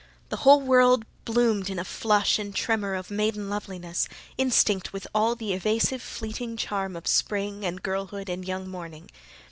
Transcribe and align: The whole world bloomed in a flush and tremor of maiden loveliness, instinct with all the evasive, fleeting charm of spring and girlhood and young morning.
The 0.29 0.37
whole 0.37 0.59
world 0.61 1.05
bloomed 1.25 1.69
in 1.69 1.77
a 1.77 1.83
flush 1.85 2.39
and 2.39 2.55
tremor 2.55 2.95
of 2.95 3.11
maiden 3.11 3.51
loveliness, 3.51 4.09
instinct 4.35 4.93
with 4.93 5.05
all 5.13 5.35
the 5.35 5.53
evasive, 5.53 6.01
fleeting 6.01 6.57
charm 6.57 6.95
of 6.95 7.05
spring 7.05 7.63
and 7.63 7.83
girlhood 7.83 8.27
and 8.27 8.43
young 8.43 8.67
morning. 8.67 9.11